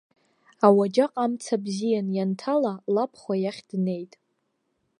Ауаџьаҟ 0.65 1.13
амца 1.23 1.55
бзиан 1.63 2.07
ианҭала, 2.17 2.73
лабхәа 2.93 3.33
иахь 3.43 3.61
днеит. 3.69 4.13